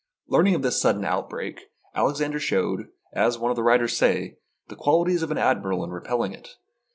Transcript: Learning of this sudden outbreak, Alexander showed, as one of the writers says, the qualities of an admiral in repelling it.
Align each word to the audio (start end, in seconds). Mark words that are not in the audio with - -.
Learning 0.27 0.55
of 0.55 0.63
this 0.63 0.81
sudden 0.81 1.05
outbreak, 1.05 1.69
Alexander 1.93 2.39
showed, 2.39 2.87
as 3.13 3.37
one 3.37 3.51
of 3.51 3.55
the 3.55 3.61
writers 3.61 3.95
says, 3.95 4.31
the 4.67 4.75
qualities 4.75 5.21
of 5.21 5.29
an 5.29 5.37
admiral 5.37 5.83
in 5.83 5.91
repelling 5.91 6.33
it. 6.33 6.55